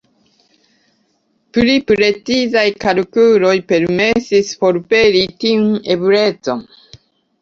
[1.57, 6.65] Pli precizaj kalkuloj permesis forpeli tiun eblecon.